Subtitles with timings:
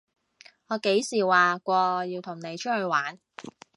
[0.65, 3.19] 我幾時話過要同你出去玩？